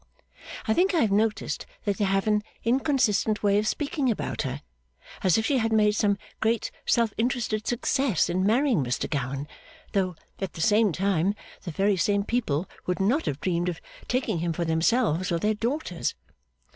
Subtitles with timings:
[0.67, 4.63] I think I have noticed that they have an inconsistent way of speaking about her,
[5.21, 9.47] as if she had made some great self interested success in marrying Mr Gowan,
[9.93, 11.35] though, at the same time,
[11.65, 15.53] the very same people, would not have dreamed of taking him for themselves or their
[15.53, 16.15] daughters.